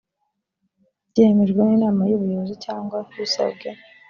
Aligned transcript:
byemejwe 1.09 1.59
n 1.67 1.69
inama 1.77 2.01
y 2.09 2.13
ubuyobozi 2.17 2.55
cyangwa 2.65 2.97
bisabwe 3.17 3.67